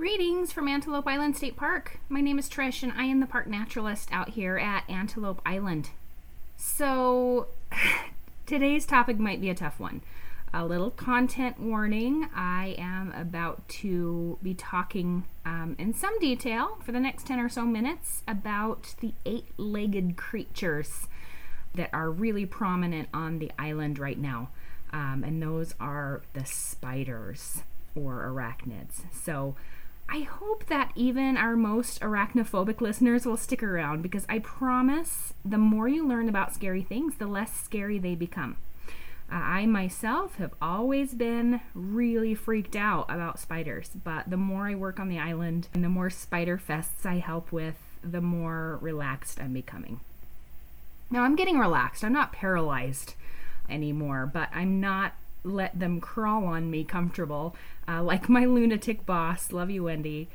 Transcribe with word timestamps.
Greetings 0.00 0.50
from 0.50 0.66
Antelope 0.66 1.06
Island 1.06 1.36
State 1.36 1.56
Park. 1.56 1.98
My 2.08 2.22
name 2.22 2.38
is 2.38 2.48
Trish 2.48 2.82
and 2.82 2.90
I 2.90 3.04
am 3.04 3.20
the 3.20 3.26
park 3.26 3.46
naturalist 3.46 4.08
out 4.10 4.30
here 4.30 4.56
at 4.56 4.88
Antelope 4.88 5.42
Island. 5.44 5.90
So, 6.56 7.48
today's 8.46 8.86
topic 8.86 9.18
might 9.18 9.42
be 9.42 9.50
a 9.50 9.54
tough 9.54 9.78
one. 9.78 10.00
A 10.54 10.64
little 10.64 10.90
content 10.90 11.60
warning 11.60 12.30
I 12.34 12.76
am 12.78 13.12
about 13.12 13.68
to 13.68 14.38
be 14.42 14.54
talking 14.54 15.24
um, 15.44 15.76
in 15.78 15.92
some 15.92 16.18
detail 16.18 16.78
for 16.82 16.92
the 16.92 17.00
next 17.00 17.26
10 17.26 17.38
or 17.38 17.50
so 17.50 17.66
minutes 17.66 18.22
about 18.26 18.94
the 19.00 19.12
eight 19.26 19.48
legged 19.58 20.16
creatures 20.16 21.08
that 21.74 21.90
are 21.92 22.10
really 22.10 22.46
prominent 22.46 23.10
on 23.12 23.38
the 23.38 23.52
island 23.58 23.98
right 23.98 24.18
now. 24.18 24.48
Um, 24.94 25.24
and 25.26 25.42
those 25.42 25.74
are 25.78 26.22
the 26.32 26.46
spiders 26.46 27.60
or 27.94 28.24
arachnids. 28.24 29.02
So, 29.12 29.56
I 30.12 30.22
hope 30.22 30.66
that 30.66 30.90
even 30.96 31.36
our 31.36 31.54
most 31.54 32.00
arachnophobic 32.00 32.80
listeners 32.80 33.24
will 33.24 33.36
stick 33.36 33.62
around 33.62 34.02
because 34.02 34.26
I 34.28 34.40
promise 34.40 35.34
the 35.44 35.56
more 35.56 35.86
you 35.86 36.06
learn 36.06 36.28
about 36.28 36.52
scary 36.52 36.82
things, 36.82 37.14
the 37.14 37.28
less 37.28 37.52
scary 37.52 37.98
they 37.98 38.16
become. 38.16 38.56
Uh, 39.30 39.36
I 39.36 39.66
myself 39.66 40.34
have 40.36 40.52
always 40.60 41.14
been 41.14 41.60
really 41.74 42.34
freaked 42.34 42.74
out 42.74 43.06
about 43.08 43.38
spiders, 43.38 43.90
but 44.02 44.28
the 44.28 44.36
more 44.36 44.66
I 44.66 44.74
work 44.74 44.98
on 44.98 45.08
the 45.08 45.20
island 45.20 45.68
and 45.72 45.84
the 45.84 45.88
more 45.88 46.10
spider 46.10 46.58
fests 46.58 47.06
I 47.06 47.18
help 47.18 47.52
with, 47.52 47.76
the 48.02 48.20
more 48.20 48.78
relaxed 48.80 49.38
I'm 49.40 49.52
becoming. 49.52 50.00
Now 51.08 51.22
I'm 51.22 51.36
getting 51.36 51.58
relaxed. 51.58 52.02
I'm 52.02 52.12
not 52.12 52.32
paralyzed 52.32 53.14
anymore, 53.68 54.28
but 54.32 54.48
I'm 54.52 54.80
not 54.80 55.12
let 55.42 55.78
them 55.78 56.00
crawl 56.00 56.44
on 56.46 56.70
me 56.70 56.84
comfortable, 56.84 57.56
uh, 57.88 58.02
like 58.02 58.28
my 58.28 58.44
lunatic 58.44 59.06
boss. 59.06 59.52
Love 59.52 59.70
you, 59.70 59.84
Wendy, 59.84 60.28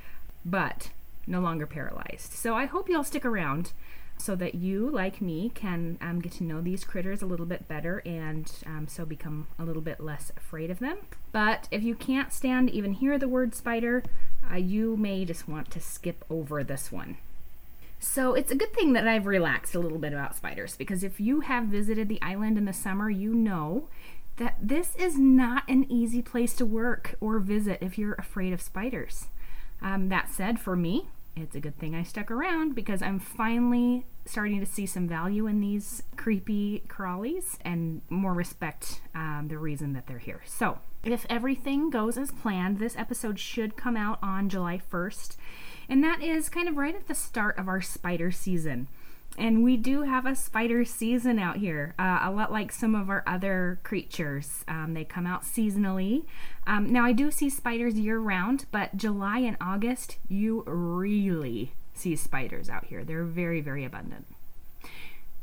but 0.44 0.90
no 1.28 1.40
longer 1.40 1.66
paralyzed. 1.66 2.34
So 2.34 2.56
I 2.56 2.66
hope 2.66 2.90
you'll 2.90 3.04
stick 3.04 3.26
around 3.26 3.72
so 4.18 4.36
that 4.36 4.56
you, 4.56 4.90
like 4.90 5.22
me, 5.22 5.52
can 5.54 5.98
um, 6.02 6.22
get 6.22 6.32
to 6.34 6.44
know 6.44 6.62
these 6.62 6.84
critters 6.84 7.22
a 7.22 7.26
little 7.26 7.46
bit 7.46 7.68
better 7.68 8.02
and 8.06 8.52
um, 8.66 8.88
so 8.88 9.06
become 9.06 9.48
a 9.60 9.64
little 9.64 9.82
bit 9.82 10.00
less 10.00 10.32
afraid 10.38 10.70
of 10.70 10.80
them. 10.80 10.98
But 11.32 11.68
if 11.70 11.84
you 11.84 11.96
can't 11.96 12.32
stand 12.32 12.70
even 12.70 12.94
hear 12.94 13.18
the 13.18 13.28
word 13.28 13.54
spider, 13.54 14.04
uh, 14.50 14.56
you 14.56 14.96
may 14.96 15.26
just 15.26 15.48
want 15.48 15.70
to 15.72 15.80
skip 15.80 16.24
over 16.30 16.64
this 16.64 16.92
one. 16.92 17.18
So 18.00 18.34
it's 18.36 18.52
a 18.52 18.56
good 18.56 18.74
thing 18.74 18.94
that 18.94 19.08
I've 19.08 19.26
relaxed 19.26 19.74
a 19.74 19.80
little 19.80 19.98
bit 19.98 20.14
about 20.14 20.36
spiders 20.36 20.76
because 20.78 21.04
if 21.04 21.20
you 21.20 21.42
have 21.42 21.66
visited 21.66 22.08
the 22.08 22.22
island 22.22 22.58
in 22.58 22.66
the 22.66 22.74
summer, 22.74 23.10
you 23.10 23.34
know 23.34 23.88
that 24.38 24.58
this 24.62 24.96
is 24.96 25.18
not 25.18 25.64
an 25.68 25.90
easy 25.90 26.22
place 26.22 26.54
to 26.56 26.66
work 26.66 27.16
or 27.22 27.40
visit 27.40 27.80
if 27.82 27.98
you're 27.98 28.16
afraid 28.16 28.54
of 28.54 28.62
spiders. 28.62 29.28
Um, 29.82 30.10
that 30.10 30.32
said, 30.32 30.60
for 30.60 30.76
me, 30.76 31.08
it's 31.36 31.56
a 31.56 31.60
good 31.60 31.78
thing 31.78 31.94
I 31.94 32.04
stuck 32.04 32.32
around 32.32 32.76
because 32.76 33.02
I'm 33.02 33.20
finally 33.20 34.06
starting 34.26 34.60
to 34.60 34.66
see 34.66 34.86
some 34.86 35.08
value 35.08 35.48
in 35.48 35.60
these 35.60 36.02
creepy 36.16 36.84
crawlies 36.88 37.58
and 37.62 38.02
more 38.10 38.34
respect 38.34 39.02
um, 39.14 39.48
the 39.50 39.58
reason 39.58 39.94
that 39.94 40.08
they're 40.08 40.18
here. 40.18 40.42
So, 40.46 40.80
if 41.04 41.26
everything 41.30 41.90
goes 41.90 42.18
as 42.18 42.32
planned, 42.32 42.80
this 42.80 42.98
episode 42.98 43.38
should 43.40 43.76
come 43.76 43.96
out 43.96 44.18
on 44.24 44.50
July 44.50 44.82
1st, 44.92 45.36
and 45.88 46.04
that 46.04 46.24
is 46.24 46.50
kind 46.50 46.68
of 46.68 46.78
right 46.78 46.96
at 46.96 47.08
the 47.08 47.14
start 47.14 47.60
of 47.60 47.68
our 47.68 47.82
spider 47.82 48.32
season. 48.32 48.88
And 49.38 49.64
we 49.64 49.76
do 49.76 50.04
have 50.04 50.26
a 50.26 50.36
spider 50.36 50.86
season 50.86 51.40
out 51.40 51.58
here, 51.58 51.94
uh, 52.00 52.20
a 52.22 52.32
lot 52.32 52.52
like 52.52 52.72
some 52.72 52.96
of 52.96 53.10
our 53.10 53.24
other 53.28 53.80
creatures. 53.84 54.64
Um, 54.68 54.94
they 54.94 55.04
come 55.04 55.28
out 55.28 55.44
seasonally. 55.44 56.26
Um, 56.66 56.92
now, 56.92 57.04
I 57.04 57.12
do 57.12 57.32
see 57.32 57.50
spiders 57.50 57.96
year 57.96 58.18
round, 58.20 58.66
but 58.72 58.96
July 58.96 59.40
and 59.40 59.58
August, 59.60 60.18
you 60.30 60.64
really 60.66 61.74
see 61.94 62.16
spiders 62.16 62.70
out 62.70 62.86
here. 62.86 63.04
They're 63.04 63.26
very, 63.26 63.60
very 63.60 63.84
abundant. 63.84 64.26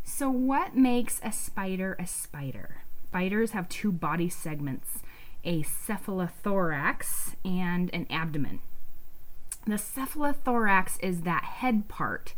So, 0.05 0.31
what 0.31 0.75
makes 0.75 1.21
a 1.23 1.33
spider 1.33 1.97
a 1.99 2.07
spider? 2.07 2.83
Spiders 3.09 3.51
have 3.51 3.69
two 3.69 3.93
body 3.93 4.31
segments 4.31 5.01
a 5.45 5.63
cephalothorax 5.63 7.35
and 7.45 7.91
an 7.93 8.07
abdomen. 8.09 8.61
The 9.67 9.75
cephalothorax 9.75 10.99
is 11.03 11.23
that 11.23 11.45
head 11.45 11.89
part 11.89 12.35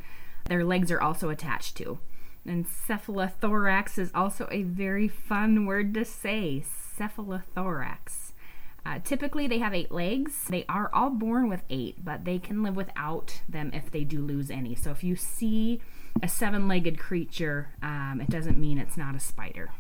their 0.46 0.64
legs 0.64 0.90
are 0.90 1.00
also 1.00 1.30
attached 1.30 1.76
to. 1.76 1.98
And 2.46 2.66
cephalothorax 2.66 3.98
is 3.98 4.10
also 4.14 4.48
a 4.50 4.62
very 4.62 5.08
fun 5.08 5.66
word 5.66 5.94
to 5.94 6.04
say 6.04 6.62
cephalothorax. 6.98 8.32
Uh, 8.86 8.98
typically, 9.02 9.46
they 9.46 9.58
have 9.58 9.72
eight 9.72 9.90
legs. 9.90 10.44
They 10.50 10.66
are 10.68 10.90
all 10.92 11.08
born 11.08 11.48
with 11.48 11.62
eight, 11.70 12.04
but 12.04 12.26
they 12.26 12.38
can 12.38 12.62
live 12.62 12.76
without 12.76 13.40
them 13.48 13.70
if 13.72 13.90
they 13.90 14.04
do 14.04 14.20
lose 14.20 14.50
any. 14.50 14.74
So, 14.74 14.90
if 14.90 15.02
you 15.02 15.16
see 15.16 15.80
a 16.22 16.28
seven 16.28 16.68
legged 16.68 16.98
creature, 16.98 17.70
um, 17.82 18.20
it 18.20 18.28
doesn't 18.28 18.58
mean 18.58 18.76
it's 18.76 18.98
not 18.98 19.14
a 19.14 19.20
spider. 19.20 19.70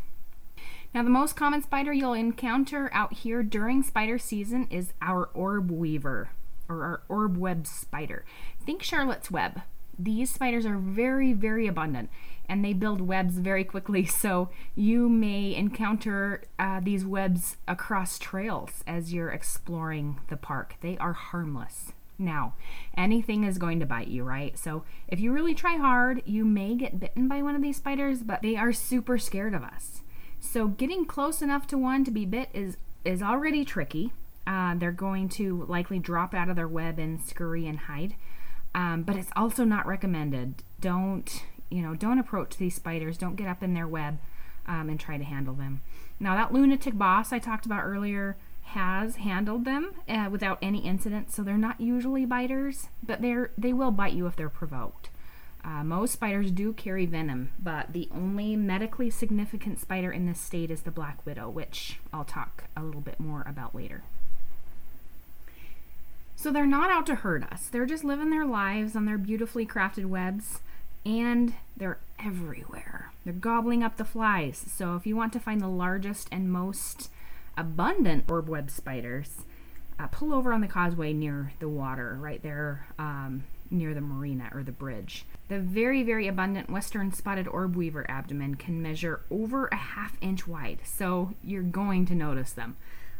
Now, 0.94 1.02
the 1.02 1.10
most 1.10 1.36
common 1.36 1.60
spider 1.60 1.92
you'll 1.92 2.14
encounter 2.14 2.88
out 2.94 3.12
here 3.12 3.42
during 3.42 3.82
spider 3.82 4.16
season 4.16 4.68
is 4.70 4.94
our 5.02 5.26
orb 5.34 5.70
weaver 5.70 6.30
or 6.66 6.82
our 6.82 7.02
orb 7.08 7.36
web 7.36 7.66
spider. 7.66 8.24
Think 8.64 8.82
Charlotte's 8.82 9.30
Web 9.30 9.60
these 9.98 10.32
spiders 10.32 10.66
are 10.66 10.78
very, 10.78 11.32
very 11.32 11.66
abundant 11.66 12.10
and 12.48 12.64
they 12.64 12.72
build 12.72 13.00
webs 13.00 13.38
very 13.38 13.64
quickly. 13.64 14.08
So 14.24 14.48
you 14.74 15.08
may 15.08 15.54
encounter 15.54 16.44
uh, 16.58 16.80
these 16.80 17.04
webs 17.04 17.56
across 17.68 18.18
trails 18.18 18.82
as 18.86 19.12
you're 19.12 19.30
exploring 19.30 20.20
the 20.28 20.36
park. 20.36 20.76
They 20.80 20.96
are 20.98 21.12
harmless. 21.12 21.92
Now, 22.18 22.54
anything 22.96 23.44
is 23.44 23.58
going 23.58 23.80
to 23.80 23.86
bite 23.86 24.08
you, 24.08 24.24
right? 24.24 24.56
So 24.56 24.84
if 25.08 25.20
you 25.20 25.32
really 25.32 25.54
try 25.54 25.76
hard, 25.76 26.22
you 26.24 26.44
may 26.44 26.74
get 26.74 27.00
bitten 27.00 27.28
by 27.28 27.42
one 27.42 27.54
of 27.54 27.62
these 27.62 27.76
spiders, 27.76 28.22
but 28.22 28.40
they 28.40 28.56
are 28.56 28.72
super 28.72 29.18
scared 29.18 29.54
of 29.54 29.62
us. 29.62 30.00
So 30.40 30.68
getting 30.68 31.04
close 31.04 31.42
enough 31.42 31.66
to 31.68 31.78
one 31.78 32.04
to 32.04 32.10
be 32.10 32.24
bit 32.24 32.50
is 32.52 32.76
is 33.04 33.22
already 33.22 33.64
tricky. 33.64 34.12
Uh, 34.46 34.74
they're 34.76 34.92
going 34.92 35.28
to 35.28 35.64
likely 35.68 35.98
drop 35.98 36.34
out 36.34 36.48
of 36.48 36.56
their 36.56 36.68
web 36.68 36.98
and 36.98 37.20
scurry 37.20 37.66
and 37.66 37.80
hide. 37.80 38.14
Um, 38.74 39.02
but 39.02 39.16
it's 39.16 39.30
also 39.36 39.64
not 39.64 39.86
recommended. 39.86 40.62
Don't 40.80 41.44
you 41.70 41.82
know? 41.82 41.94
Don't 41.94 42.18
approach 42.18 42.56
these 42.56 42.74
spiders. 42.74 43.16
Don't 43.16 43.36
get 43.36 43.48
up 43.48 43.62
in 43.62 43.74
their 43.74 43.88
web 43.88 44.18
um, 44.66 44.88
and 44.88 44.98
try 44.98 45.16
to 45.16 45.24
handle 45.24 45.54
them. 45.54 45.82
Now 46.20 46.34
that 46.34 46.52
lunatic 46.52 46.96
boss 46.96 47.32
I 47.32 47.38
talked 47.38 47.66
about 47.66 47.84
earlier 47.84 48.36
has 48.68 49.16
handled 49.16 49.64
them 49.64 49.92
uh, 50.08 50.28
without 50.30 50.58
any 50.62 50.78
incident, 50.78 51.32
so 51.32 51.42
they're 51.42 51.56
not 51.56 51.80
usually 51.80 52.24
biters, 52.24 52.88
but 53.02 53.22
they're 53.22 53.50
they 53.56 53.72
will 53.72 53.90
bite 53.90 54.14
you 54.14 54.26
if 54.26 54.36
they're 54.36 54.48
provoked. 54.48 55.10
Uh, 55.64 55.82
most 55.82 56.12
spiders 56.12 56.50
do 56.50 56.74
carry 56.74 57.06
venom, 57.06 57.50
but 57.58 57.92
the 57.94 58.08
only 58.14 58.54
medically 58.54 59.08
significant 59.08 59.80
spider 59.80 60.12
in 60.12 60.26
this 60.26 60.40
state 60.40 60.70
is 60.70 60.82
the 60.82 60.90
black 60.90 61.24
widow, 61.24 61.48
which 61.48 61.98
I'll 62.12 62.24
talk 62.24 62.64
a 62.76 62.82
little 62.82 63.00
bit 63.00 63.18
more 63.18 63.42
about 63.46 63.74
later. 63.74 64.02
So 66.36 66.52
they're 66.52 66.66
not 66.66 66.90
out 66.90 67.06
to 67.06 67.14
hurt 67.14 67.42
us. 67.42 67.68
They're 67.68 67.86
just 67.86 68.04
living 68.04 68.30
their 68.30 68.44
lives 68.44 68.94
on 68.94 69.06
their 69.06 69.18
beautifully 69.18 69.66
crafted 69.66 70.06
webs, 70.06 70.60
and 71.06 71.54
they're 71.76 71.98
everywhere. 72.18 73.12
They're 73.24 73.32
gobbling 73.32 73.82
up 73.82 73.96
the 73.96 74.04
flies. 74.04 74.64
So 74.68 74.96
if 74.96 75.06
you 75.06 75.16
want 75.16 75.32
to 75.34 75.40
find 75.40 75.60
the 75.60 75.68
largest 75.68 76.28
and 76.30 76.52
most 76.52 77.10
abundant 77.56 78.24
orb 78.28 78.48
web 78.48 78.70
spiders, 78.70 79.42
uh, 79.98 80.08
pull 80.08 80.34
over 80.34 80.52
on 80.52 80.60
the 80.60 80.66
causeway 80.68 81.12
near 81.12 81.52
the 81.60 81.68
water, 81.68 82.16
right 82.20 82.42
there 82.42 82.86
um, 82.98 83.44
near 83.70 83.94
the 83.94 84.00
marina 84.00 84.50
or 84.52 84.62
the 84.62 84.72
bridge. 84.72 85.24
The 85.48 85.58
very, 85.58 86.02
very 86.02 86.26
abundant 86.26 86.70
western 86.70 87.12
spotted 87.12 87.46
orb 87.48 87.76
weaver 87.76 88.04
abdomen 88.10 88.56
can 88.56 88.82
measure 88.82 89.20
over 89.30 89.66
a 89.68 89.76
half 89.76 90.16
inch 90.20 90.46
wide, 90.46 90.80
so 90.84 91.34
you're 91.42 91.62
going 91.62 92.06
to 92.06 92.14
notice 92.14 92.52
them. 92.52 92.76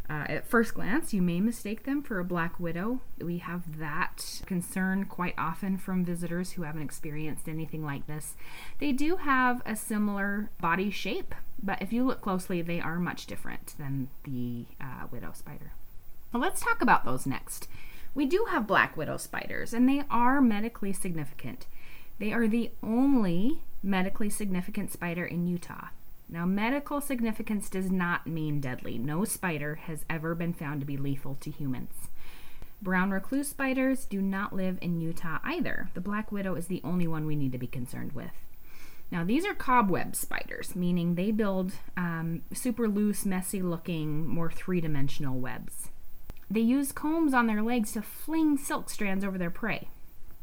Uh, 0.08 0.24
at 0.28 0.46
first 0.46 0.74
glance, 0.74 1.14
you 1.14 1.22
may 1.22 1.40
mistake 1.40 1.84
them 1.84 2.02
for 2.02 2.18
a 2.18 2.24
black 2.24 2.60
widow. 2.60 3.00
We 3.18 3.38
have 3.38 3.78
that 3.78 4.42
concern 4.44 5.06
quite 5.06 5.34
often 5.38 5.78
from 5.78 6.04
visitors 6.04 6.52
who 6.52 6.62
haven't 6.62 6.82
experienced 6.82 7.48
anything 7.48 7.84
like 7.84 8.06
this. 8.06 8.34
They 8.80 8.92
do 8.92 9.16
have 9.16 9.62
a 9.64 9.74
similar 9.74 10.50
body 10.60 10.90
shape, 10.90 11.34
but 11.62 11.80
if 11.80 11.90
you 11.90 12.04
look 12.04 12.20
closely, 12.20 12.60
they 12.60 12.80
are 12.80 12.98
much 12.98 13.26
different 13.26 13.74
than 13.78 14.08
the 14.24 14.66
uh, 14.78 15.06
widow 15.10 15.32
spider. 15.32 15.72
Well, 16.32 16.42
let's 16.42 16.60
talk 16.60 16.82
about 16.82 17.06
those 17.06 17.24
next. 17.26 17.66
We 18.14 18.26
do 18.26 18.46
have 18.50 18.66
black 18.66 18.98
widow 18.98 19.16
spiders, 19.16 19.72
and 19.72 19.88
they 19.88 20.02
are 20.10 20.42
medically 20.42 20.92
significant. 20.92 21.66
They 22.18 22.32
are 22.32 22.46
the 22.46 22.70
only 22.82 23.60
medically 23.82 24.30
significant 24.30 24.92
spider 24.92 25.24
in 25.24 25.46
Utah. 25.46 25.88
Now, 26.28 26.46
medical 26.46 27.00
significance 27.00 27.68
does 27.68 27.90
not 27.90 28.26
mean 28.26 28.60
deadly. 28.60 28.98
No 28.98 29.24
spider 29.24 29.76
has 29.76 30.04
ever 30.08 30.34
been 30.34 30.52
found 30.52 30.80
to 30.80 30.86
be 30.86 30.96
lethal 30.96 31.36
to 31.36 31.50
humans. 31.50 32.08
Brown 32.82 33.10
recluse 33.10 33.48
spiders 33.48 34.04
do 34.04 34.20
not 34.20 34.54
live 34.54 34.78
in 34.80 35.00
Utah 35.00 35.38
either. 35.44 35.90
The 35.94 36.00
black 36.00 36.32
widow 36.32 36.54
is 36.54 36.66
the 36.66 36.82
only 36.84 37.06
one 37.06 37.26
we 37.26 37.36
need 37.36 37.52
to 37.52 37.58
be 37.58 37.66
concerned 37.66 38.12
with. 38.12 38.32
Now, 39.10 39.22
these 39.22 39.46
are 39.46 39.54
cobweb 39.54 40.16
spiders, 40.16 40.74
meaning 40.74 41.14
they 41.14 41.30
build 41.30 41.72
um, 41.96 42.42
super 42.52 42.88
loose, 42.88 43.24
messy 43.24 43.62
looking, 43.62 44.26
more 44.26 44.50
three 44.50 44.80
dimensional 44.80 45.38
webs. 45.38 45.88
They 46.50 46.60
use 46.60 46.92
combs 46.92 47.32
on 47.32 47.46
their 47.46 47.62
legs 47.62 47.92
to 47.92 48.02
fling 48.02 48.58
silk 48.58 48.90
strands 48.90 49.24
over 49.24 49.38
their 49.38 49.50
prey. 49.50 49.88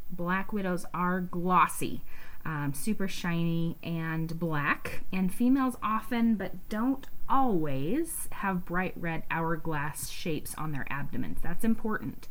Black 0.10 0.51
widows 0.51 0.86
are 0.94 1.22
glossy, 1.22 2.01
um, 2.45 2.73
super 2.75 3.07
shiny, 3.07 3.77
and 3.83 4.39
black, 4.39 5.01
and 5.11 5.33
females 5.33 5.75
often, 5.83 6.35
but 6.35 6.67
don't 6.69 7.07
always, 7.29 8.27
have 8.31 8.65
bright 8.65 8.93
red 8.95 9.23
hourglass 9.31 10.09
shapes 10.09 10.53
on 10.57 10.71
their 10.71 10.85
abdomens. 10.89 11.39
That's 11.41 11.63
important. 11.63 12.27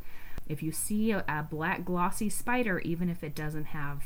If 0.47 0.61
you 0.61 0.71
see 0.71 1.11
a, 1.11 1.23
a 1.27 1.43
black 1.49 1.85
glossy 1.85 2.29
spider, 2.29 2.79
even 2.79 3.09
if 3.09 3.23
it 3.23 3.33
doesn't 3.33 3.65
have 3.65 4.03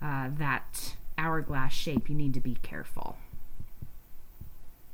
uh, 0.00 0.30
that 0.38 0.94
hourglass 1.18 1.72
shape, 1.72 2.08
you 2.08 2.14
need 2.14 2.34
to 2.34 2.40
be 2.40 2.56
careful. 2.62 3.16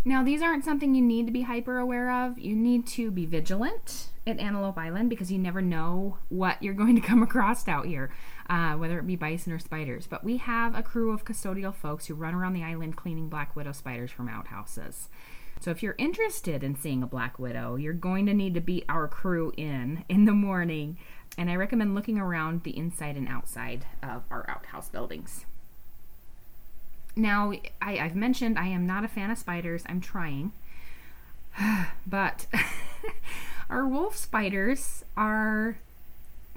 Now, 0.04 0.22
these 0.22 0.42
aren't 0.42 0.64
something 0.64 0.94
you 0.94 1.02
need 1.02 1.26
to 1.26 1.32
be 1.32 1.42
hyper 1.42 1.78
aware 1.78 2.10
of. 2.10 2.38
You 2.38 2.56
need 2.56 2.86
to 2.88 3.10
be 3.10 3.26
vigilant 3.26 4.08
at 4.26 4.38
Antelope 4.38 4.78
Island 4.78 5.10
because 5.10 5.30
you 5.30 5.38
never 5.38 5.60
know 5.60 6.18
what 6.28 6.62
you're 6.62 6.74
going 6.82 6.94
to 6.94 7.06
come 7.06 7.22
across 7.22 7.68
out 7.68 7.86
here, 7.86 8.10
uh, 8.48 8.74
whether 8.74 8.98
it 8.98 9.06
be 9.06 9.16
bison 9.16 9.52
or 9.52 9.58
spiders. 9.58 10.06
But 10.06 10.24
we 10.24 10.38
have 10.38 10.76
a 10.76 10.82
crew 10.82 11.12
of 11.12 11.24
custodial 11.24 11.74
folks 11.74 12.06
who 12.06 12.14
run 12.14 12.34
around 12.34 12.54
the 12.54 12.64
island 12.64 12.96
cleaning 12.96 13.28
black 13.28 13.54
widow 13.54 13.72
spiders 13.72 14.10
from 14.10 14.28
outhouses. 14.28 15.08
So 15.60 15.70
if 15.70 15.82
you're 15.82 15.96
interested 15.98 16.62
in 16.62 16.76
seeing 16.76 17.02
a 17.02 17.06
black 17.06 17.38
widow, 17.38 17.76
you're 17.76 17.92
going 17.92 18.26
to 18.26 18.34
need 18.34 18.54
to 18.54 18.60
beat 18.60 18.84
our 18.88 19.08
crew 19.08 19.52
in 19.56 20.04
in 20.08 20.24
the 20.24 20.32
morning. 20.32 20.98
And 21.36 21.50
I 21.50 21.56
recommend 21.56 21.94
looking 21.94 22.18
around 22.18 22.62
the 22.62 22.76
inside 22.76 23.16
and 23.16 23.28
outside 23.28 23.84
of 24.02 24.22
our 24.30 24.48
outhouse 24.48 24.88
buildings. 24.88 25.44
Now, 27.16 27.52
I, 27.82 27.96
have 27.96 28.14
mentioned 28.14 28.58
I 28.58 28.68
am 28.68 28.86
not 28.86 29.04
a 29.04 29.08
fan 29.08 29.30
of 29.30 29.38
spiders. 29.38 29.82
I'm 29.86 30.00
trying. 30.00 30.52
but 32.06 32.46
our 33.70 33.86
wolf 33.86 34.16
spiders 34.16 35.04
are 35.16 35.78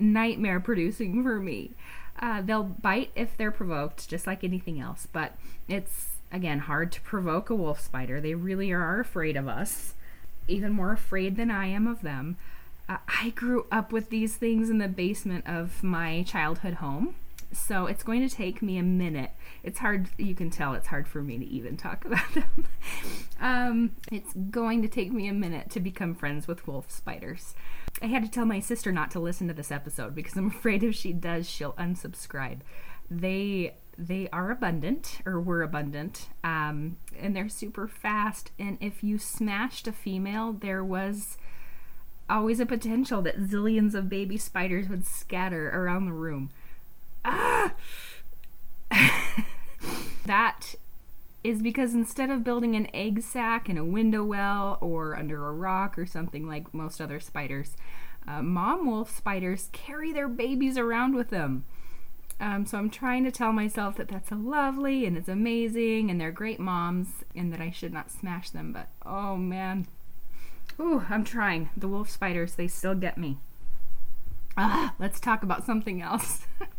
nightmare 0.02 0.60
producing 0.60 1.24
for 1.24 1.40
me. 1.40 1.72
Uh, 2.20 2.42
they'll 2.42 2.64
bite 2.64 3.12
if 3.16 3.36
they're 3.38 3.52
provoked, 3.52 4.10
just 4.10 4.28
like 4.28 4.44
anything 4.44 4.80
else. 4.80 5.08
But 5.12 5.36
it's, 5.68 6.18
again, 6.32 6.60
hard 6.60 6.92
to 6.94 7.02
provoke 7.02 7.50
a 7.50 7.56
wolf 7.56 7.80
spider. 7.80 8.20
They 8.20 8.36
really 8.36 8.72
are 8.72 9.00
afraid 9.00 9.38
of 9.38 9.48
us, 9.48 9.94
even 10.48 10.72
more 10.72 10.92
afraid 10.92 11.38
than 11.38 11.50
I 11.50 11.68
am 11.68 11.88
of 11.88 12.02
them. 12.02 12.38
Uh, 12.90 12.98
I 13.08 13.30
grew 13.30 13.66
up 13.72 13.92
with 13.92 14.10
these 14.10 14.36
things 14.36 14.70
in 14.70 14.78
the 14.78 14.88
basement 14.88 15.48
of 15.48 15.82
my 15.82 16.24
childhood 16.24 16.76
home 16.76 17.16
so 17.54 17.86
it's 17.86 18.04
going 18.04 18.28
to 18.28 18.34
take 18.34 18.62
me 18.62 18.78
a 18.78 18.84
minute. 18.84 19.32
It's 19.64 19.80
hard, 19.80 20.10
you 20.18 20.36
can 20.36 20.50
tell 20.50 20.74
it's 20.74 20.88
hard 20.88 21.08
for 21.08 21.22
me 21.22 21.38
to 21.38 21.46
even 21.46 21.78
talk 21.78 22.06
about 22.06 22.34
them. 22.34 22.66
um, 23.40 23.92
it's 24.12 24.34
going 24.34 24.82
to 24.82 24.88
take 24.88 25.12
me 25.12 25.28
a 25.28 25.34
minute 25.34 25.70
to 25.72 25.80
become 25.80 26.16
friends 26.16 26.48
with 26.48 26.68
wolf 26.68 26.92
spiders. 26.92 27.54
I 28.02 28.08
had 28.08 28.24
to 28.24 28.32
tell 28.32 28.46
my 28.46 28.60
sister 28.60 28.92
not 28.92 29.12
to 29.12 29.20
listen 29.20 29.48
to 29.48 29.54
this 29.54 29.72
episode 29.72 30.16
because 30.16 30.36
I'm 30.36 30.48
afraid 30.56 30.84
if 30.84 30.96
she 30.96 31.14
does, 31.14 31.50
she'll 31.50 31.74
unsubscribe. 31.74 32.60
They 33.10 33.76
they 33.98 34.30
are 34.32 34.52
abundant 34.52 35.20
or 35.26 35.40
were 35.40 35.62
abundant 35.62 36.30
um, 36.44 36.98
and 37.20 37.36
they're 37.36 37.50
super 37.50 37.88
fast 37.88 38.52
and 38.58 38.78
if 38.82 39.04
you 39.04 39.20
smashed 39.20 39.86
a 39.86 39.92
female 39.92 40.54
there 40.54 40.84
was 40.84 41.38
always 42.30 42.60
a 42.60 42.66
potential 42.66 43.22
that 43.22 43.38
zillions 43.38 43.94
of 43.94 44.10
baby 44.10 44.38
spiders 44.38 44.88
would 44.88 45.06
scatter 45.06 45.70
around 45.70 46.06
the 46.06 46.14
room 46.14 46.50
that 50.26 50.76
is 51.44 51.62
because 51.62 51.94
instead 51.94 52.30
of 52.30 52.44
building 52.44 52.76
an 52.76 52.88
egg 52.94 53.22
sac 53.22 53.68
in 53.70 53.78
a 53.78 53.86
window 53.86 54.24
well 54.24 54.78
or 54.82 55.16
under 55.18 55.48
a 55.48 55.54
rock 55.54 55.98
or 55.98 56.06
something 56.06 56.48
like 56.48 56.74
most 56.74 57.02
other 57.02 57.20
spiders, 57.20 57.76
uh, 58.28 58.42
mom 58.42 58.86
wolf 58.86 59.16
spiders 59.16 59.70
carry 59.72 60.14
their 60.14 60.28
babies 60.28 60.78
around 60.78 61.16
with 61.16 61.30
them. 61.30 61.66
Um, 62.40 62.66
so 62.66 62.78
I'm 62.78 62.90
trying 62.90 63.24
to 63.26 63.32
tell 63.32 63.52
myself 63.54 63.98
that 63.98 64.08
that's 64.08 64.32
lovely 64.32 65.06
and 65.06 65.16
it's 65.16 65.28
amazing 65.28 66.10
and 66.10 66.20
they're 66.20 66.32
great 66.32 66.60
moms 66.60 67.24
and 67.36 67.54
that 67.54 67.62
I 67.62 67.70
should 67.70 67.94
not 67.94 68.12
smash 68.12 68.50
them. 68.50 68.74
But 68.74 68.90
oh 69.06 69.38
man, 69.38 69.88
ooh, 70.80 71.04
I'm 71.10 71.24
trying. 71.24 71.70
The 71.78 71.88
wolf 71.88 72.10
spiders, 72.10 72.56
they 72.56 72.68
still 72.68 72.96
get 72.96 73.18
me. 73.18 73.38
Ah, 74.58 74.96
let's 75.00 75.20
talk 75.20 75.44
about 75.44 75.66
something 75.66 76.02
else. 76.02 76.46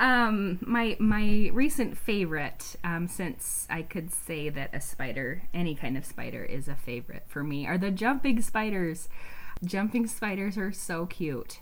Um, 0.00 0.58
my 0.62 0.96
my 0.98 1.50
recent 1.52 1.98
favorite, 1.98 2.74
um, 2.82 3.06
since 3.06 3.66
I 3.68 3.82
could 3.82 4.10
say 4.10 4.48
that 4.48 4.70
a 4.72 4.80
spider, 4.80 5.42
any 5.52 5.74
kind 5.74 5.98
of 5.98 6.06
spider, 6.06 6.42
is 6.42 6.68
a 6.68 6.74
favorite 6.74 7.24
for 7.28 7.44
me, 7.44 7.66
are 7.66 7.76
the 7.76 7.90
jumping 7.90 8.40
spiders. 8.40 9.10
Jumping 9.62 10.06
spiders 10.06 10.56
are 10.56 10.72
so 10.72 11.04
cute. 11.04 11.60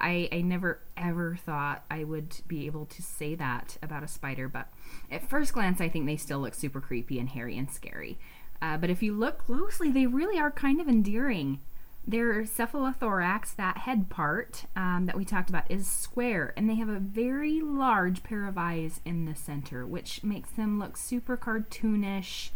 I, 0.00 0.28
I 0.32 0.40
never 0.42 0.80
ever 0.96 1.36
thought 1.36 1.84
I 1.88 2.02
would 2.02 2.40
be 2.48 2.66
able 2.66 2.86
to 2.86 3.02
say 3.02 3.36
that 3.36 3.76
about 3.80 4.02
a 4.02 4.08
spider, 4.08 4.48
but 4.48 4.66
at 5.08 5.30
first 5.30 5.52
glance, 5.52 5.80
I 5.80 5.88
think 5.88 6.06
they 6.06 6.16
still 6.16 6.40
look 6.40 6.54
super 6.54 6.80
creepy 6.80 7.20
and 7.20 7.28
hairy 7.28 7.56
and 7.56 7.70
scary. 7.70 8.18
Uh, 8.60 8.76
but 8.78 8.90
if 8.90 9.00
you 9.00 9.14
look 9.14 9.38
closely, 9.38 9.92
they 9.92 10.06
really 10.06 10.40
are 10.40 10.50
kind 10.50 10.80
of 10.80 10.88
endearing. 10.88 11.60
Their 12.08 12.44
cephalothorax, 12.44 13.56
that 13.56 13.78
head 13.78 14.08
part 14.08 14.66
um, 14.76 15.06
that 15.06 15.16
we 15.16 15.24
talked 15.24 15.48
about, 15.48 15.68
is 15.68 15.88
square, 15.88 16.54
and 16.56 16.70
they 16.70 16.76
have 16.76 16.88
a 16.88 17.00
very 17.00 17.60
large 17.60 18.22
pair 18.22 18.46
of 18.46 18.56
eyes 18.56 19.00
in 19.04 19.24
the 19.24 19.34
center, 19.34 19.84
which 19.84 20.22
makes 20.22 20.50
them 20.50 20.78
look 20.78 20.96
super 20.96 21.36
cartoonish 21.36 22.50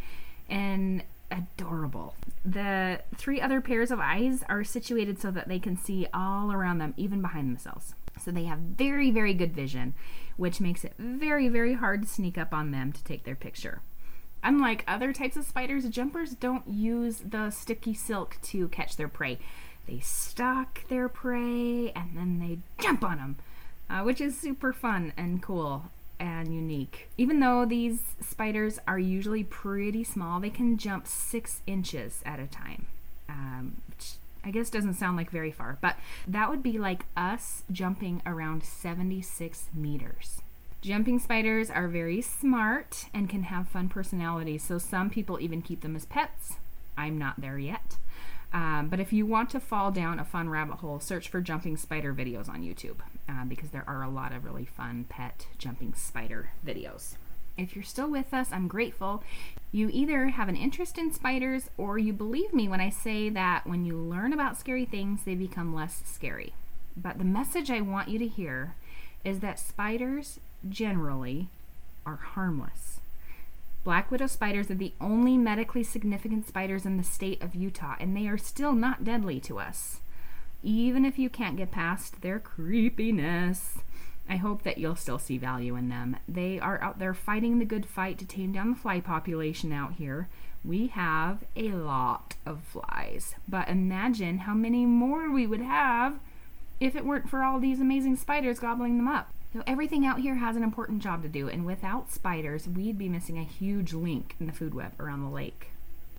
and 0.49 1.03
adorable. 1.33 2.15
The 2.45 3.01
three 3.17 3.41
other 3.41 3.61
pairs 3.61 3.91
of 3.91 3.99
eyes 3.99 4.45
are 4.49 4.63
situated 4.63 5.21
so 5.21 5.33
that 5.33 5.49
they 5.49 5.59
can 5.59 5.77
see 5.77 6.07
all 6.15 6.53
around 6.53 6.79
them, 6.79 6.95
even 6.97 7.21
behind 7.21 7.49
themselves. 7.49 7.95
So 8.23 8.31
they 8.31 8.45
have 8.45 8.59
very, 8.59 9.11
very 9.11 9.35
good 9.35 9.53
vision, 9.53 9.95
which 10.37 10.61
makes 10.61 10.85
it 10.85 10.95
very, 10.99 11.49
very 11.49 11.75
hard 11.75 12.03
to 12.03 12.09
sneak 12.09 12.39
up 12.39 12.53
on 12.53 12.71
them 12.71 12.93
to 12.93 13.03
take 13.03 13.25
their 13.25 13.35
picture. 13.35 13.81
Unlike 14.43 14.85
other 14.89 15.13
types 15.13 15.37
of 15.37 15.45
spiders, 15.45 15.89
jumpers 15.89 16.33
don't 16.33 16.67
use 16.67 17.19
the 17.19 17.51
sticky 17.51 17.95
silk 17.95 18.39
to 18.43 18.69
catch 18.69 18.97
their 18.97 19.09
prey. 19.09 19.39
They 19.87 20.01
stalk 20.01 20.89
their 20.89 21.09
prey 21.09 21.91
and 21.93 22.17
then 22.17 22.39
they 22.39 22.59
jump 22.83 23.05
on 23.05 23.19
them, 23.19 23.37
uh, 23.89 24.03
which 24.03 24.21
is 24.21 24.39
super 24.39 24.73
fun 24.73 25.13
and 25.17 25.43
cool 25.43 25.91
and 26.19 26.55
unique. 26.55 27.09
Even 27.19 27.41
though 27.41 27.65
these 27.65 28.01
spiders 28.21 28.79
are 28.87 28.99
usually 28.99 29.43
pretty 29.45 30.05
small, 30.05 30.39
they 30.39 30.51
can 30.51 30.79
jump 30.79 31.07
six 31.07 31.61
inches 31.67 32.23
at 32.25 32.39
a 32.39 32.47
time, 32.47 32.87
um, 33.29 33.81
which 33.89 34.13
I 34.45 34.51
guess 34.51 34.71
doesn't 34.71 34.95
sound 34.95 35.17
like 35.17 35.31
very 35.31 35.51
far, 35.51 35.79
but 35.81 35.97
that 36.27 36.49
would 36.51 36.63
be 36.63 36.79
like 36.79 37.05
us 37.17 37.63
jumping 37.73 38.23
around 38.25 38.65
76 38.65 39.67
meters. 39.75 40.41
Jumping 40.83 41.19
spiders 41.19 41.71
are 41.71 41.89
very 41.89 42.23
smart 42.23 43.05
and 43.13 43.29
can 43.29 43.43
have 43.43 43.69
fun 43.69 43.91
personalities, 43.91 44.63
so 44.63 44.79
some 44.79 45.11
people 45.11 45.39
even 45.39 45.61
keep 45.61 45.83
them 45.83 45.95
as 45.95 46.07
pets. 46.07 46.55
I'm 46.97 47.19
not 47.19 47.41
there 47.41 47.59
yet. 47.59 47.97
Um, 48.53 48.89
but 48.89 48.99
if 48.99 49.13
you 49.13 49.27
want 49.27 49.51
to 49.51 49.61
fall 49.61 49.91
down 49.91 50.19
a 50.19 50.25
fun 50.25 50.49
rabbit 50.49 50.77
hole, 50.77 50.99
search 50.99 51.29
for 51.29 51.43
jumping 51.43 51.77
spider 51.77 52.15
videos 52.15 52.49
on 52.49 52.63
YouTube 52.63 52.97
uh, 53.29 53.45
because 53.45 53.71
there 53.71 53.85
are 53.87 54.03
a 54.03 54.09
lot 54.09 54.33
of 54.33 54.45
really 54.45 54.65
fun 54.65 55.05
pet 55.09 55.47
jumping 55.59 55.93
spider 55.95 56.51
videos. 56.67 57.15
If 57.59 57.77
you're 57.77 57.85
still 57.85 58.11
with 58.11 58.33
us, 58.33 58.49
I'm 58.51 58.67
grateful. 58.67 59.23
You 59.73 59.91
either 59.93 60.29
have 60.29 60.49
an 60.49 60.57
interest 60.57 60.97
in 60.97 61.13
spiders 61.13 61.69
or 61.77 61.99
you 61.99 62.15
believe 62.15 62.55
me 62.55 62.69
when 62.69 62.81
I 62.81 62.89
say 62.89 63.29
that 63.29 63.67
when 63.67 63.85
you 63.85 63.97
learn 63.97 64.33
about 64.33 64.59
scary 64.59 64.87
things, 64.87 65.25
they 65.25 65.35
become 65.35 65.75
less 65.75 66.03
scary. 66.07 66.55
But 66.97 67.19
the 67.19 67.25
message 67.25 67.71
I 67.71 67.83
want 67.83 68.09
you 68.09 68.19
to 68.19 68.27
hear 68.27 68.75
is 69.25 69.41
that 69.41 69.59
spiders 69.59 70.41
generally 70.69 71.49
are 72.07 72.17
harmless. 72.17 73.01
Black 73.83 74.11
widow 74.11 74.27
spiders 74.27 74.71
are 74.71 74.75
the 74.75 74.93
only 75.01 75.39
medically 75.39 75.83
significant 75.83 76.47
spiders 76.47 76.85
in 76.85 76.99
the 76.99 77.05
state 77.05 77.43
of 77.43 77.55
Utah, 77.55 77.97
and 77.99 78.15
they 78.15 78.29
are 78.29 78.37
still 78.37 78.75
not 78.75 79.05
deadly 79.05 79.41
to 79.41 79.59
us. 79.59 80.01
Even 80.63 81.07
if 81.07 81.19
you 81.19 81.31
can't 81.31 81.57
get 81.57 81.71
past 81.71 82.21
their 82.21 82.39
creepiness, 82.39 83.79
I 84.29 84.37
hope 84.37 84.63
that 84.63 84.77
you'll 84.77 84.97
still 84.97 85.19
see 85.19 85.39
value 85.39 85.77
in 85.77 85.89
them. 85.89 86.17
They 86.29 86.61
are 86.61 86.81
out 86.83 86.99
there 86.99 87.15
fighting 87.15 87.59
the 87.59 87.65
good 87.65 87.87
fight 87.87 88.19
to 88.19 88.27
tame 88.27 88.53
down 88.53 88.71
the 88.71 88.77
fly 88.77 89.01
population 89.01 89.73
out 89.73 89.95
here. 89.95 90.29
We 90.63 90.89
have 90.89 91.39
a 91.57 91.71
lot 91.71 92.35
of 92.45 92.63
flies, 92.63 93.35
but 93.49 93.69
imagine 93.69 94.41
how 94.41 94.53
many 94.53 94.85
more 94.85 95.31
we 95.31 95.47
would 95.47 95.63
have 95.63 96.21
if 96.79 96.95
it 96.95 97.07
weren't 97.07 97.31
for 97.31 97.43
all 97.43 97.59
these 97.59 97.81
amazing 97.81 98.17
spiders 98.17 98.61
gobbling 98.61 98.99
them 98.99 99.09
up. 99.09 99.33
So 99.53 99.65
everything 99.67 100.07
out 100.07 100.21
here 100.21 100.37
has 100.37 100.55
an 100.55 100.63
important 100.63 101.03
job 101.03 101.23
to 101.23 101.29
do, 101.29 101.49
and 101.49 101.67
without 101.67 102.13
spiders, 102.13 102.69
we'd 102.69 102.99
be 102.99 103.09
missing 103.09 103.37
a 103.37 103.45
huge 103.45 103.93
link 103.93 104.37
in 104.39 104.47
the 104.47 104.53
food 104.53 104.75
web 104.75 104.93
around 105.01 105.23
the 105.23 105.31
lake. 105.31 105.71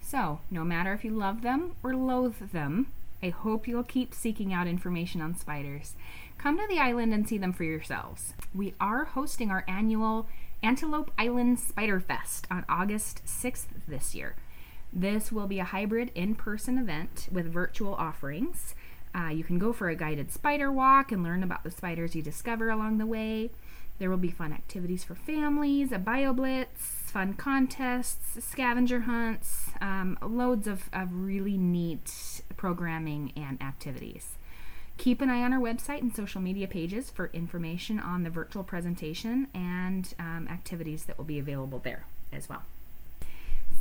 So, 0.02 0.42
no 0.50 0.66
matter 0.66 0.92
if 0.94 1.06
you 1.06 1.12
love 1.12 1.42
them 1.42 1.76
or 1.82 1.96
loathe 1.96 2.52
them, 2.52 2.88
I 3.24 3.30
hope 3.30 3.68
you'll 3.68 3.84
keep 3.84 4.14
seeking 4.14 4.52
out 4.52 4.68
information 4.68 5.22
on 5.22 5.38
spiders. 5.38 5.94
Come 6.38 6.58
to 6.58 6.68
the 6.68 6.80
island 6.80 7.14
and 7.14 7.28
see 7.28 7.38
them 7.38 7.54
for 7.54 7.64
yourselves. 7.64 8.34
We 8.54 8.74
are 8.82 9.06
hosting 9.06 9.50
our 9.50 9.64
annual 9.68 10.28
Antelope 10.64 11.12
Island 11.18 11.60
Spider 11.60 12.00
Fest 12.00 12.48
on 12.52 12.66
August 12.68 13.24
6th 13.26 13.68
this 13.88 14.14
year. 14.14 14.36
This 14.92 15.32
will 15.32 15.48
be 15.48 15.60
a 15.60 15.64
hybrid 15.64 16.12
in 16.16 16.36
person 16.36 16.78
event 16.78 17.30
with 17.32 17.52
virtual 17.52 17.94
offerings. 17.94 18.76
Uh, 19.14 19.30
you 19.30 19.44
can 19.44 19.60
go 19.60 19.74
for 19.74 19.90
a 19.90 19.96
guided 19.96 20.32
spider 20.32 20.72
walk 20.72 21.12
and 21.12 21.24
learn 21.24 21.44
about 21.44 21.64
the 21.64 21.72
spiders 21.72 22.16
you 22.16 22.22
discover 22.22 22.70
along 22.70 22.98
the 22.98 23.06
way. 23.06 23.50
There 24.00 24.10
will 24.10 24.18
be 24.18 24.32
fun 24.32 24.52
activities 24.52 25.04
for 25.04 25.14
families, 25.14 25.92
a 25.92 26.00
bio 26.00 26.34
blitz, 26.34 26.82
fun 27.06 27.34
contests, 27.34 28.44
scavenger 28.44 29.02
hunts, 29.02 29.70
um, 29.80 30.18
loads 30.24 30.66
of, 30.66 30.90
of 30.92 31.10
really 31.14 31.58
neat 31.58 32.42
programming 32.58 33.32
and 33.36 33.62
activities. 33.62 34.38
Keep 34.98 35.22
an 35.22 35.30
eye 35.30 35.44
on 35.44 35.54
our 35.54 35.60
website 35.60 36.02
and 36.02 36.16
social 36.16 36.42
media 36.42 36.68
pages 36.68 37.10
for 37.10 37.30
information 37.34 38.00
on 38.00 38.24
the 38.24 38.30
virtual 38.30 38.64
presentation 38.64 39.48
and 39.54 40.14
um, 40.20 40.48
activities 40.50 41.06
that 41.06 41.18
will 41.18 41.26
be 41.26 41.40
available 41.40 41.80
there 41.80 42.06
as 42.32 42.48
well. 42.50 42.64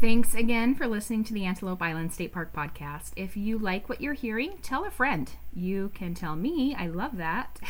Thanks 0.00 0.34
again 0.34 0.74
for 0.74 0.86
listening 0.86 1.24
to 1.24 1.34
the 1.34 1.44
Antelope 1.44 1.82
Island 1.82 2.14
State 2.14 2.32
Park 2.32 2.54
podcast. 2.54 3.10
If 3.16 3.36
you 3.36 3.58
like 3.58 3.86
what 3.86 4.00
you're 4.00 4.14
hearing, 4.14 4.56
tell 4.62 4.86
a 4.86 4.90
friend. 4.90 5.30
You 5.52 5.90
can 5.94 6.14
tell 6.14 6.36
me. 6.36 6.74
I 6.74 6.86
love 6.86 7.18
that. 7.18 7.60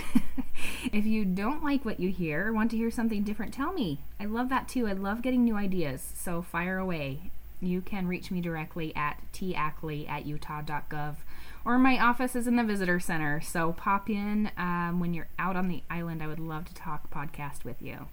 if 0.93 1.05
you 1.07 1.25
don't 1.25 1.65
like 1.65 1.85
what 1.85 1.99
you 1.99 2.11
hear 2.11 2.47
or 2.47 2.53
want 2.53 2.71
to 2.71 2.77
hear 2.77 2.93
something 2.93 3.25
different, 3.25 3.53
tell 3.53 3.73
me. 3.73 4.03
I 4.21 4.27
love 4.27 4.49
that 4.51 4.69
too. 4.69 4.87
I 4.87 4.93
love 4.93 5.23
getting 5.23 5.43
new 5.43 5.57
ideas. 5.57 6.13
So 6.15 6.41
fire 6.41 6.79
away. 6.79 7.33
You 7.61 7.81
can 7.81 8.07
reach 8.07 8.31
me 8.31 8.41
directly 8.41 8.95
at 8.95 9.21
tackley 9.33 10.07
at 10.07 10.25
utah.gov 10.25 11.17
or 11.65 11.79
my 11.79 11.99
office 11.99 12.37
is 12.37 12.47
in 12.47 12.55
the 12.55 12.63
visitor 12.63 13.01
center. 13.01 13.41
So 13.41 13.73
pop 13.73 14.09
in 14.09 14.53
um, 14.57 15.01
when 15.01 15.15
you're 15.15 15.29
out 15.37 15.57
on 15.57 15.67
the 15.67 15.83
island. 15.91 16.23
I 16.23 16.29
would 16.29 16.39
love 16.39 16.67
to 16.67 16.75
talk 16.75 17.11
podcast 17.11 17.65
with 17.65 17.83
you. 17.83 18.07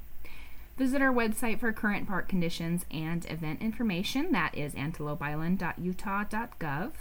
Visit 0.78 1.02
our 1.02 1.12
website 1.12 1.60
for 1.60 1.74
current 1.74 2.08
park 2.08 2.30
conditions 2.30 2.86
and 2.92 3.26
event 3.32 3.64
information. 3.64 4.32
That 4.32 4.56
is 4.56 4.76
antelopeisland.utah.gov. 4.76 6.92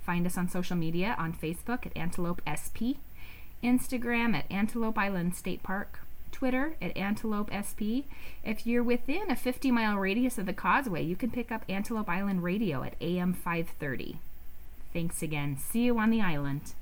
Find 0.00 0.26
us 0.26 0.38
on 0.38 0.48
social 0.48 0.76
media 0.76 1.14
on 1.18 1.34
Facebook 1.34 1.84
at 1.84 1.94
Antelope 1.94 2.40
SP, 2.48 2.96
Instagram 3.62 4.34
at 4.34 4.50
Antelope 4.50 4.96
Island 4.96 5.34
State 5.34 5.62
Park, 5.62 6.00
Twitter 6.32 6.76
at 6.80 6.96
Antelope 6.96 7.50
SP. 7.52 8.08
If 8.42 8.66
you're 8.66 8.82
within 8.82 9.30
a 9.30 9.36
50 9.36 9.70
mile 9.70 9.96
radius 9.96 10.38
of 10.38 10.46
the 10.46 10.54
causeway, 10.54 11.02
you 11.02 11.16
can 11.16 11.30
pick 11.30 11.52
up 11.52 11.66
Antelope 11.68 12.08
Island 12.08 12.42
Radio 12.42 12.82
at 12.84 12.94
AM 13.02 13.34
530. 13.34 14.16
Thanks 14.94 15.22
again. 15.22 15.58
See 15.58 15.80
you 15.80 15.98
on 15.98 16.08
the 16.08 16.22
island. 16.22 16.72